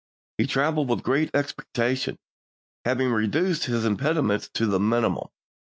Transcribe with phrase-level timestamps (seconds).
[0.39, 2.17] He traveled with great expedi tion,
[2.85, 5.27] having reduced his impediments to the mini mum.